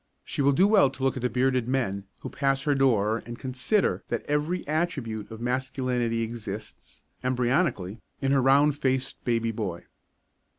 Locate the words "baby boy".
9.23-9.85